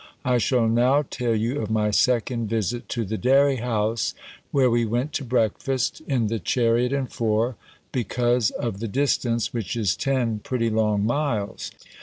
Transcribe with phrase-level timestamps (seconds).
[0.25, 4.15] I shall now tell you of my second visit to the dairy house,
[4.49, 7.55] where we went to breakfast, in the chariot and four,
[7.91, 11.69] because of the distance, which is ten pretty long miles.